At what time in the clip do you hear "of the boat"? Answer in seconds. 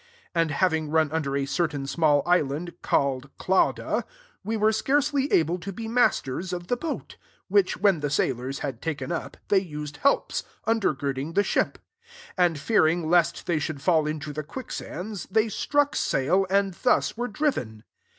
6.53-7.17